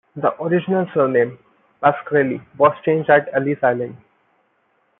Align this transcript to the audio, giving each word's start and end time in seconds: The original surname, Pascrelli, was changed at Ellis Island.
The 0.15 0.33
original 0.41 0.87
surname, 0.95 1.37
Pascrelli, 1.83 2.41
was 2.57 2.73
changed 2.83 3.11
at 3.11 3.29
Ellis 3.35 3.59
Island. 3.61 3.97